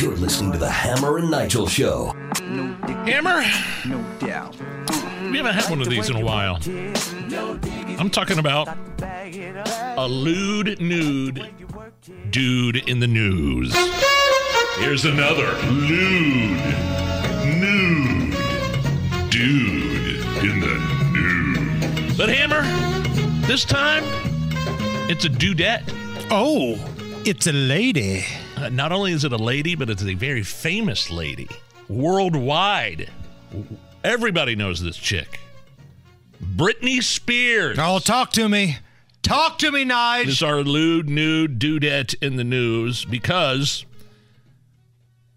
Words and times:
You're 0.00 0.14
listening 0.16 0.52
to 0.52 0.58
the 0.58 0.70
Hammer 0.70 1.18
and 1.18 1.28
Nigel 1.30 1.66
Show. 1.66 2.12
Hammer, 2.36 3.42
No 3.84 4.00
doubt. 4.20 4.54
we 5.30 5.36
haven't 5.38 5.54
had 5.54 5.68
one 5.68 5.80
of 5.80 5.88
these 5.88 6.08
in 6.08 6.14
a 6.16 6.24
while. 6.24 6.58
I'm 7.98 8.08
talking 8.08 8.38
about 8.38 8.68
a 9.02 10.06
lewd 10.06 10.80
nude 10.80 11.50
dude 12.30 12.76
in 12.88 13.00
the 13.00 13.08
news. 13.08 13.74
Here's 14.78 15.04
another 15.04 15.52
lewd 15.66 16.60
nude 17.60 18.36
dude 19.30 20.24
in 20.44 20.60
the 20.60 21.10
news. 21.12 22.16
But 22.16 22.28
Hammer, 22.28 22.62
this 23.48 23.64
time 23.64 24.04
it's 25.10 25.24
a 25.24 25.28
dudette. 25.28 25.82
Oh, 26.30 26.78
it's 27.24 27.48
a 27.48 27.52
lady. 27.52 28.24
Uh, 28.58 28.68
not 28.70 28.92
only 28.92 29.12
is 29.12 29.24
it 29.24 29.32
a 29.32 29.36
lady, 29.36 29.74
but 29.74 29.88
it's 29.90 30.02
a 30.02 30.14
very 30.14 30.42
famous 30.42 31.10
lady 31.10 31.48
worldwide. 31.88 33.10
Everybody 34.04 34.56
knows 34.56 34.82
this 34.82 34.96
chick. 34.96 35.40
Britney 36.42 37.02
Spears. 37.02 37.78
Oh, 37.80 37.98
talk 37.98 38.30
to 38.32 38.48
me. 38.48 38.78
Talk 39.22 39.58
to 39.58 39.70
me, 39.72 39.84
This 39.84 39.92
Nige. 39.92 40.26
is 40.28 40.42
our 40.42 40.62
lewd, 40.62 41.08
nude 41.08 41.58
dudette 41.58 42.14
in 42.22 42.36
the 42.36 42.44
news 42.44 43.04
because 43.04 43.84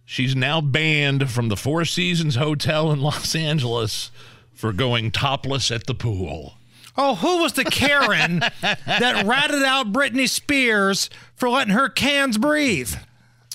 she's 0.05 0.35
now 0.35 0.61
banned 0.61 1.29
from 1.29 1.49
the 1.49 1.57
Four 1.57 1.85
Seasons 1.85 2.35
Hotel 2.35 2.91
in 2.91 3.01
Los 3.01 3.35
Angeles 3.35 4.11
for 4.53 4.71
going 4.71 5.11
topless 5.11 5.71
at 5.71 5.87
the 5.87 5.95
pool. 5.95 6.53
Oh, 6.97 7.15
who 7.15 7.41
was 7.41 7.53
the 7.53 7.63
Karen 7.65 8.39
that 8.61 9.23
ratted 9.25 9.63
out 9.63 9.91
Britney 9.93 10.29
Spears 10.29 11.09
for 11.35 11.49
letting 11.49 11.73
her 11.73 11.89
cans 11.89 12.37
breathe? 12.37 12.93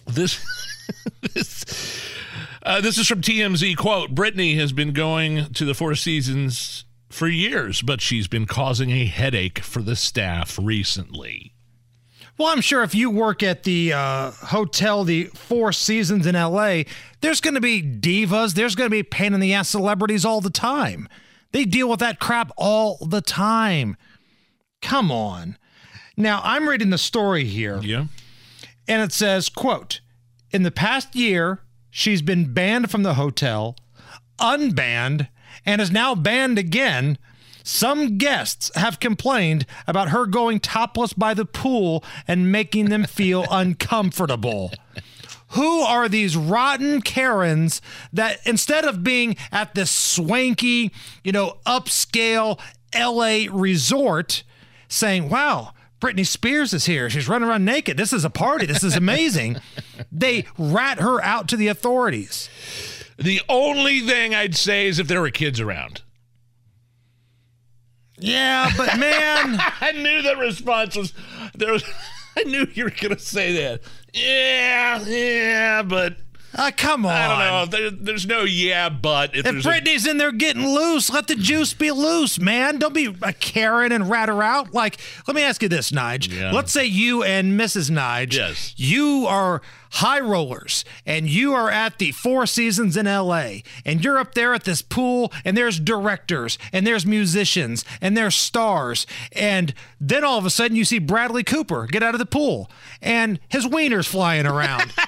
This, 0.07 0.45
this, 1.35 1.65
uh, 2.63 2.81
this 2.81 2.99
is 2.99 3.07
from 3.07 3.21
TMZ. 3.21 3.77
Quote: 3.77 4.15
Britney 4.15 4.57
has 4.57 4.73
been 4.73 4.93
going 4.93 5.53
to 5.55 5.65
the 5.65 5.75
Four 5.75 5.95
Seasons 5.95 6.85
for 7.09 7.29
years, 7.29 7.83
but 7.83 8.01
she's 8.01 8.29
been 8.29 8.47
causing 8.47 8.91
a 8.91 9.07
headache 9.07 9.61
for 9.61 9.83
the 9.83 9.97
staff 9.97 10.59
recently. 10.61 11.53
Well, 12.39 12.49
I'm 12.49 12.61
sure 12.61 12.83
if 12.83 12.95
you 12.95 13.09
work 13.09 13.43
at 13.43 13.63
the 13.63 13.95
uh, 13.95 14.31
hotel, 14.31 15.05
the 15.05 15.25
Four 15.35 15.73
Seasons 15.73 16.27
in 16.27 16.35
LA, 16.35 16.83
there's 17.23 17.41
going 17.41 17.55
to 17.55 17.61
be 17.61 17.83
divas, 17.83 18.55
there's 18.55 18.75
going 18.75 18.91
to 18.91 18.95
be 18.95 19.03
pain 19.03 19.33
in 19.33 19.41
the 19.41 19.55
ass 19.55 19.71
celebrities 19.71 20.25
all 20.25 20.43
the 20.43 20.51
time. 20.51 21.09
They 21.53 21.65
deal 21.65 21.89
with 21.89 22.01
that 22.01 22.21
crap 22.21 22.53
all 22.57 22.99
the 23.07 23.23
time. 23.23 23.97
Come 24.83 25.11
on. 25.11 25.57
Now, 26.19 26.41
I'm 26.45 26.69
reading 26.69 26.91
the 26.91 26.99
story 26.99 27.45
here. 27.45 27.81
Yeah. 27.83 28.05
And 28.89 29.03
it 29.03 29.13
says 29.13 29.49
quote 29.49 30.01
in 30.51 30.63
the 30.63 30.71
past 30.71 31.15
year 31.15 31.61
she's 31.91 32.23
been 32.23 32.53
banned 32.53 32.91
from 32.91 33.03
the 33.03 33.15
hotel 33.15 33.77
unbanned 34.39 35.29
and 35.65 35.81
is 35.81 35.91
now 35.91 36.15
banned 36.15 36.59
again. 36.59 37.19
Some 37.63 38.17
guests 38.19 38.71
have 38.77 39.01
complained 39.01 39.67
about 39.87 40.11
her 40.11 40.27
going 40.27 40.61
topless 40.61 41.13
by 41.13 41.35
the 41.35 41.45
pool 41.45 42.05
and 42.29 42.53
making 42.53 42.87
them 42.87 43.05
feel 43.05 43.45
uncomfortable. 43.51 44.73
Who 45.51 45.81
are 45.81 46.09
these 46.09 46.37
rotten 46.37 47.03
Karens 47.03 47.81
that 48.13 48.39
instead 48.45 48.85
of 48.85 49.03
being 49.03 49.37
at 49.51 49.75
this 49.75 49.91
swanky, 49.91 50.93
you 51.25 51.33
know, 51.33 51.59
upscale 51.67 52.61
LA 52.95 53.47
resort 53.51 54.43
saying, 54.89 55.29
wow, 55.29 55.73
Britney 56.01 56.27
Spears 56.27 56.75
is 56.75 56.87
here. 56.87 57.09
She's 57.09 57.29
running 57.29 57.49
around 57.49 57.65
naked. 57.65 57.97
This 57.97 58.13
is 58.13 58.25
a 58.25 58.31
party. 58.31 58.67
This 58.67 58.85
is 58.85 58.97
amazing. 58.97 59.57
they 60.13 60.45
rat 60.59 61.01
her 61.01 61.23
out 61.23 61.49
to 61.49 61.57
the 61.57 61.69
authorities. 61.69 62.51
The 63.19 63.41
only 63.49 64.01
thing 64.01 64.35
I'd 64.35 64.57
say 64.57 64.87
is 64.87 64.99
if 64.99 65.09
there 65.09 65.23
were 65.23 65.31
kids 65.31 65.59
around. 65.59 66.03
Yeah, 68.19 68.71
but 68.77 68.99
man, 68.99 69.59
I 69.81 69.93
knew 69.93 70.23
the 70.23 70.37
response 70.37 70.97
was 70.97 71.13
there 71.55 71.73
was 71.73 71.85
I 72.37 72.43
knew 72.43 72.67
you 72.75 72.85
were 72.85 72.91
gonna 72.91 73.19
say 73.19 73.53
that. 73.53 73.81
Yeah, 74.13 75.03
yeah, 75.07 75.83
but 75.83 76.17
uh, 76.57 76.71
come 76.77 77.07
on. 77.07 77.13
I 77.13 77.29
don't 77.29 77.71
know. 77.71 77.79
There, 77.79 77.91
there's 77.91 78.27
no 78.27 78.43
yeah, 78.45 78.89
but 78.89 79.31
if, 79.37 79.45
If 79.47 79.53
there's 79.53 79.67
a- 79.67 79.69
Britney's 79.69 80.07
in 80.07 80.19
there 80.19 80.33
getting 80.33 80.67
loose, 80.67 81.11
let 81.11 81.27
the 81.29 81.35
juice 81.37 81.75
be 81.75 81.91
loose, 81.91 82.39
man. 82.41 82.79
Don't 82.79 82.95
be 82.95 83.15
a 83.23 83.33
Karen 83.33 83.93
and 83.93 84.09
rat 84.11 84.29
her 84.29 84.43
out. 84.43 84.73
Like, 84.75 84.99
let 85.27 85.35
me 85.35 85.43
ask 85.43 85.63
you 85.63 85.69
this, 85.69 85.91
Nige. 85.91 86.33
Yeah. 86.35 86.53
Let's 86.53 86.73
say 86.73 86.85
you 86.87 87.23
and 87.23 87.59
Mrs. 87.59 87.91
Nige, 87.91 88.35
Yes. 88.35 88.75
you 88.77 89.27
are 89.29 89.63
high 89.93 90.21
rollers 90.21 90.85
and 91.07 91.27
you 91.29 91.55
are 91.55 91.71
at 91.71 91.99
the 91.99 92.13
Four 92.13 92.45
Seasons 92.47 92.97
in 92.99 93.07
LA 93.07 93.61
and 93.85 94.05
you're 94.05 94.19
up 94.19 94.35
there 94.35 94.53
at 94.53 94.65
this 94.65 94.83
pool 94.83 95.33
and 95.45 95.57
there's 95.57 95.81
directors 95.81 96.59
and 96.73 96.87
there's 96.87 97.07
musicians 97.07 97.85
and 98.03 98.15
there's 98.17 98.35
stars. 98.35 99.07
And 99.33 99.73
then 100.01 100.23
all 100.25 100.39
of 100.39 100.45
a 100.45 100.51
sudden 100.51 100.77
you 100.77 100.85
see 100.85 100.99
Bradley 100.99 101.45
Cooper 101.45 101.87
get 101.87 102.03
out 102.03 102.15
of 102.15 102.19
the 102.19 102.27
pool 102.27 102.71
and 103.01 103.39
his 103.49 103.67
wiener's 103.67 104.07
flying 104.07 104.45
around. 104.47 104.93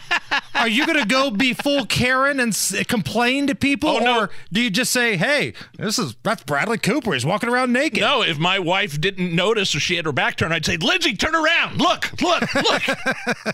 Are 0.58 0.68
you 0.68 0.86
going 0.86 0.98
to 0.98 1.06
go 1.06 1.30
be 1.30 1.52
full 1.54 1.86
Karen 1.86 2.40
and 2.40 2.50
s- 2.52 2.74
complain 2.86 3.46
to 3.46 3.54
people, 3.54 3.90
Oh, 3.90 3.98
no. 3.98 4.20
or 4.22 4.30
do 4.52 4.60
you 4.60 4.70
just 4.70 4.92
say, 4.92 5.16
"Hey, 5.16 5.52
this 5.78 5.98
is 5.98 6.16
that's 6.22 6.42
Bradley 6.42 6.78
Cooper. 6.78 7.12
He's 7.14 7.24
walking 7.26 7.48
around 7.48 7.72
naked." 7.72 8.00
no, 8.00 8.22
if 8.22 8.38
my 8.38 8.58
wife 8.58 9.00
didn't 9.00 9.34
notice 9.34 9.74
or 9.74 9.80
she 9.80 9.96
had 9.96 10.04
her 10.04 10.12
back 10.12 10.36
turned, 10.36 10.52
I'd 10.54 10.64
say, 10.66 10.76
Lindsay, 10.76 11.14
turn 11.16 11.34
around. 11.34 11.78
Look, 11.78 12.10
look, 12.20 12.54
look. 12.54 12.82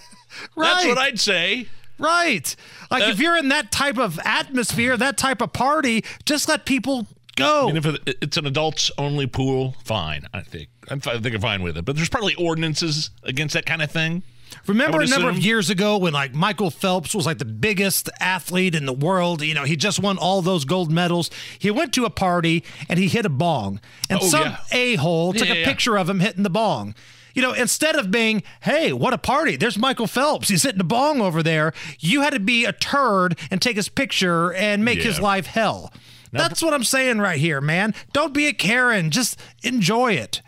That's 0.56 0.84
what 0.86 0.98
I'd 0.98 1.20
say. 1.20 1.66
right. 1.98 2.54
Like 2.90 3.02
Uh, 3.04 3.06
if 3.06 3.20
you're 3.20 3.36
in 3.36 3.48
that 3.48 3.70
type 3.70 3.98
of 3.98 4.18
atmosphere, 4.24 4.96
that 4.96 5.16
type 5.16 5.40
of 5.40 5.52
party, 5.52 6.04
just 6.24 6.48
let 6.48 6.64
people 6.64 7.06
go. 7.36 7.68
And 7.68 7.78
if 7.78 7.86
it's 8.06 8.36
an 8.36 8.46
adults 8.46 8.90
only 8.98 9.26
pool, 9.26 9.76
fine. 9.84 10.26
I 10.34 10.40
think 10.42 10.68
I'm, 10.88 11.00
I 11.06 11.18
think 11.18 11.34
I'm 11.34 11.40
fine 11.40 11.62
with 11.62 11.76
it. 11.76 11.84
But 11.84 11.96
there's 11.96 12.08
probably 12.08 12.34
ordinances 12.34 13.10
against 13.22 13.54
that 13.54 13.66
kind 13.66 13.82
of 13.82 13.90
thing. 13.90 14.22
Remember 14.66 15.00
a 15.00 15.06
number 15.06 15.28
of 15.28 15.38
years 15.38 15.70
ago 15.70 15.98
when 15.98 16.12
like 16.12 16.34
Michael 16.34 16.70
Phelps 16.70 17.14
was 17.14 17.26
like 17.26 17.38
the 17.38 17.44
biggest 17.44 18.08
athlete 18.20 18.74
in 18.74 18.86
the 18.86 18.92
world. 18.92 19.42
You 19.42 19.54
know, 19.54 19.64
he 19.64 19.76
just 19.76 20.00
won 20.00 20.18
all 20.18 20.42
those 20.42 20.64
gold 20.64 20.90
medals. 20.90 21.30
He 21.58 21.70
went 21.70 21.92
to 21.94 22.04
a 22.04 22.10
party 22.10 22.64
and 22.88 22.98
he 22.98 23.08
hit 23.08 23.26
a 23.26 23.30
bong, 23.30 23.80
and 24.08 24.20
Oh, 24.22 24.26
some 24.26 24.42
yeah. 24.42 24.56
a 24.72 24.94
hole 24.96 25.32
took 25.32 25.48
Yeah, 25.48 25.54
a 25.54 25.58
yeah. 25.58 25.64
picture 25.66 25.96
of 25.98 26.08
him 26.08 26.20
hitting 26.20 26.42
the 26.42 26.50
bong. 26.50 26.94
You 27.34 27.42
know, 27.42 27.52
instead 27.52 27.96
of 27.96 28.12
being, 28.12 28.44
hey, 28.60 28.92
what 28.92 29.12
a 29.12 29.18
party, 29.18 29.56
there's 29.56 29.76
Michael 29.76 30.06
Phelps, 30.06 30.48
he's 30.48 30.62
hitting 30.62 30.80
a 30.80 30.84
bong 30.84 31.20
over 31.20 31.42
there, 31.42 31.72
you 31.98 32.20
had 32.20 32.32
to 32.32 32.38
be 32.38 32.64
a 32.64 32.72
turd 32.72 33.36
and 33.50 33.60
take 33.60 33.74
his 33.74 33.88
picture 33.88 34.52
and 34.54 34.84
make 34.84 35.02
his 35.02 35.18
life 35.20 35.46
hell. 35.46 35.92
That's 36.30 36.62
what 36.62 36.72
I'm 36.74 36.84
saying 36.84 37.18
right 37.18 37.38
here, 37.38 37.60
man. 37.60 37.92
Don't 38.12 38.32
be 38.34 38.46
a 38.46 38.52
Karen. 38.52 39.10
Just 39.10 39.38
enjoy 39.64 40.12
it. 40.14 40.42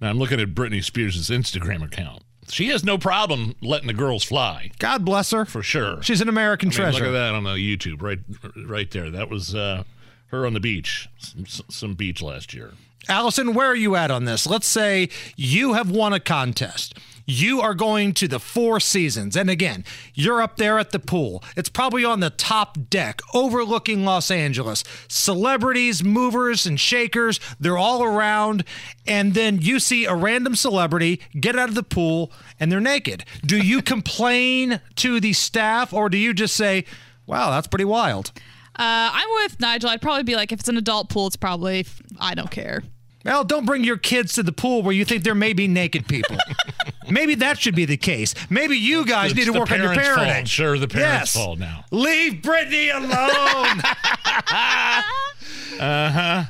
Now 0.00 0.10
I'm 0.10 0.18
looking 0.18 0.40
at 0.40 0.54
Britney 0.54 0.82
Spears' 0.82 1.28
Instagram 1.28 1.84
account. 1.84 2.22
She 2.50 2.68
has 2.68 2.84
no 2.84 2.98
problem 2.98 3.54
letting 3.60 3.86
the 3.86 3.94
girls 3.94 4.24
fly, 4.24 4.70
God 4.78 5.04
bless 5.04 5.30
her. 5.32 5.44
for 5.44 5.62
sure. 5.62 6.02
She's 6.02 6.20
an 6.20 6.28
American 6.28 6.68
I 6.68 6.70
mean, 6.70 6.76
treasure. 6.76 7.04
Look 7.04 7.08
at 7.08 7.18
that 7.18 7.34
on 7.34 7.44
the 7.44 7.54
YouTube, 7.54 8.02
right, 8.02 8.18
right 8.66 8.90
there. 8.90 9.10
That 9.10 9.28
was 9.28 9.54
uh, 9.54 9.84
her 10.28 10.46
on 10.46 10.54
the 10.54 10.60
beach, 10.60 11.08
some, 11.18 11.44
some 11.68 11.94
beach 11.94 12.22
last 12.22 12.54
year. 12.54 12.72
Allison, 13.08 13.54
where 13.54 13.68
are 13.68 13.76
you 13.76 13.96
at 13.96 14.10
on 14.10 14.24
this? 14.24 14.46
Let's 14.46 14.66
say 14.66 15.08
you 15.36 15.74
have 15.74 15.90
won 15.90 16.12
a 16.12 16.20
contest. 16.20 16.98
You 17.30 17.60
are 17.60 17.74
going 17.74 18.14
to 18.14 18.26
the 18.26 18.40
Four 18.40 18.80
Seasons. 18.80 19.36
And 19.36 19.50
again, 19.50 19.84
you're 20.14 20.40
up 20.40 20.56
there 20.56 20.78
at 20.78 20.92
the 20.92 20.98
pool. 20.98 21.44
It's 21.58 21.68
probably 21.68 22.02
on 22.02 22.20
the 22.20 22.30
top 22.30 22.78
deck 22.88 23.20
overlooking 23.34 24.06
Los 24.06 24.30
Angeles. 24.30 24.82
Celebrities, 25.08 26.02
movers, 26.02 26.64
and 26.64 26.80
shakers, 26.80 27.38
they're 27.60 27.76
all 27.76 28.02
around. 28.02 28.64
And 29.06 29.34
then 29.34 29.60
you 29.60 29.78
see 29.78 30.06
a 30.06 30.14
random 30.14 30.54
celebrity 30.54 31.20
get 31.38 31.54
out 31.54 31.68
of 31.68 31.74
the 31.74 31.82
pool 31.82 32.32
and 32.58 32.72
they're 32.72 32.80
naked. 32.80 33.26
Do 33.44 33.58
you 33.58 33.82
complain 33.94 34.80
to 34.96 35.20
the 35.20 35.34
staff 35.34 35.92
or 35.92 36.08
do 36.08 36.16
you 36.16 36.32
just 36.32 36.56
say, 36.56 36.86
wow, 37.26 37.50
that's 37.50 37.66
pretty 37.66 37.84
wild? 37.84 38.32
Uh, 38.74 39.12
I'm 39.12 39.28
with 39.42 39.60
Nigel. 39.60 39.90
I'd 39.90 40.00
probably 40.00 40.22
be 40.22 40.34
like, 40.34 40.50
if 40.50 40.60
it's 40.60 40.68
an 40.70 40.78
adult 40.78 41.10
pool, 41.10 41.26
it's 41.26 41.36
probably 41.36 41.84
I 42.18 42.34
don't 42.34 42.50
care. 42.50 42.84
Well, 43.22 43.44
don't 43.44 43.66
bring 43.66 43.84
your 43.84 43.98
kids 43.98 44.32
to 44.34 44.42
the 44.42 44.52
pool 44.52 44.82
where 44.82 44.94
you 44.94 45.04
think 45.04 45.24
there 45.24 45.34
may 45.34 45.52
be 45.52 45.68
naked 45.68 46.08
people. 46.08 46.38
Maybe 47.10 47.34
that 47.36 47.58
should 47.58 47.74
be 47.74 47.84
the 47.84 47.96
case. 47.96 48.34
Maybe 48.50 48.76
you 48.76 49.04
guys 49.06 49.30
It's 49.32 49.38
need 49.38 49.52
to 49.52 49.58
work 49.58 49.70
on 49.72 49.80
your 49.80 49.94
parents' 49.94 50.14
fault. 50.14 50.28
parenting. 50.28 50.46
Sure, 50.48 50.78
the 50.78 50.88
parents' 50.88 51.34
Yes. 51.34 51.44
fault 51.44 51.58
now. 51.58 51.84
Leave 51.90 52.34
Britney 52.42 52.94
alone. 52.94 53.82
Uh-huh. 55.80 56.42